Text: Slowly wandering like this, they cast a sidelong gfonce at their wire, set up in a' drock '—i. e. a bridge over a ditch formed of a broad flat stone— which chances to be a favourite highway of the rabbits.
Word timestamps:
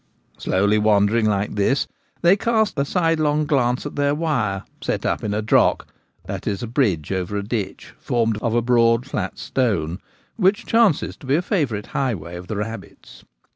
Slowly 0.39 0.79
wandering 0.79 1.27
like 1.27 1.53
this, 1.53 1.87
they 2.23 2.35
cast 2.35 2.73
a 2.79 2.85
sidelong 2.85 3.45
gfonce 3.45 3.85
at 3.85 3.95
their 3.95 4.15
wire, 4.15 4.63
set 4.81 5.05
up 5.05 5.23
in 5.23 5.31
a' 5.31 5.43
drock 5.43 5.87
'—i. 6.27 6.39
e. 6.43 6.57
a 6.59 6.65
bridge 6.65 7.11
over 7.11 7.37
a 7.37 7.43
ditch 7.43 7.93
formed 7.99 8.39
of 8.41 8.55
a 8.55 8.63
broad 8.63 9.05
flat 9.05 9.37
stone— 9.37 9.99
which 10.37 10.65
chances 10.65 11.15
to 11.17 11.27
be 11.27 11.35
a 11.35 11.41
favourite 11.43 11.85
highway 11.93 12.35
of 12.35 12.47
the 12.47 12.57
rabbits. 12.57 13.25